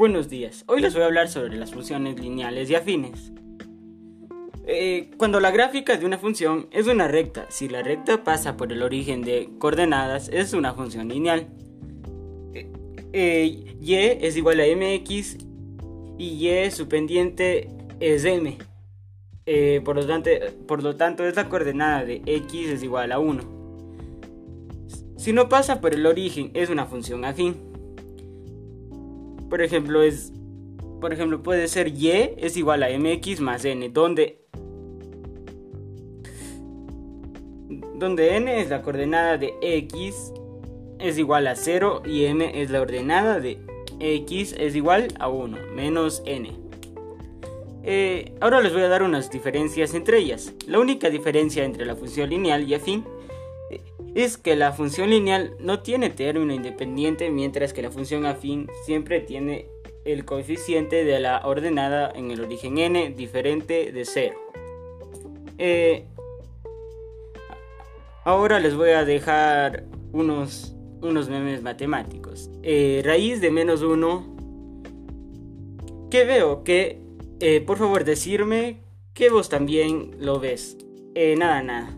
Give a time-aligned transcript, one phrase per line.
[0.00, 3.32] Buenos días, hoy les voy a hablar sobre las funciones lineales y afines.
[4.66, 8.72] Eh, cuando la gráfica de una función es una recta, si la recta pasa por
[8.72, 11.48] el origen de coordenadas es una función lineal.
[12.54, 12.72] Eh,
[13.12, 15.36] eh, y es igual a mx
[16.16, 17.68] y y su pendiente
[18.00, 18.56] es m.
[19.84, 20.30] por, lo tanto,
[20.66, 23.42] por lo tanto, esta coordenada de x es igual a 1.
[25.18, 27.69] Si no pasa por el origen es una función afín
[29.50, 30.32] por ejemplo, es
[31.00, 34.38] por ejemplo, puede ser y es igual a mx más n, donde
[37.94, 40.32] donde n es la coordenada de x
[40.98, 43.58] es igual a 0 y m es la ordenada de
[43.98, 46.52] x es igual a 1 menos n.
[47.82, 50.52] Eh, ahora les voy a dar unas diferencias entre ellas.
[50.66, 53.04] La única diferencia entre la función lineal y afín
[54.14, 59.20] es que la función lineal no tiene término independiente mientras que la función afín siempre
[59.20, 59.66] tiene
[60.04, 64.36] el coeficiente de la ordenada en el origen n diferente de 0.
[65.58, 66.06] Eh,
[68.24, 72.50] ahora les voy a dejar unos, unos memes matemáticos.
[72.62, 74.36] Eh, raíz de menos 1.
[76.10, 77.00] Que veo que,
[77.38, 78.80] eh, por favor, decirme
[79.14, 80.76] que vos también lo ves.
[81.36, 81.94] nada, nada.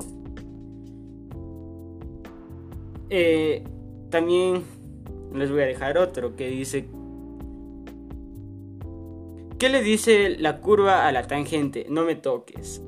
[3.14, 3.62] Eh,
[4.08, 4.64] también
[5.34, 6.88] les voy a dejar otro que dice...
[9.58, 11.84] ¿Qué le dice la curva a la tangente?
[11.91, 12.82] No me toques.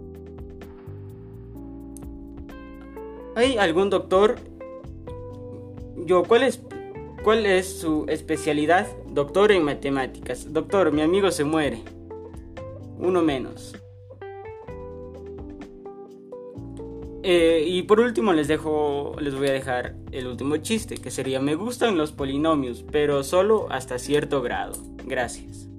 [3.36, 4.36] ¿Hay algún doctor?
[6.06, 6.62] Yo, ¿cuál es,
[7.22, 8.88] ¿cuál es su especialidad?
[9.10, 10.54] Doctor en matemáticas.
[10.54, 11.82] Doctor, mi amigo se muere.
[12.98, 13.76] Uno menos.
[17.26, 21.40] Eh, y por último les dejo, les voy a dejar el último chiste, que sería
[21.40, 24.74] me gustan los polinomios, pero solo hasta cierto grado.
[25.06, 25.73] Gracias.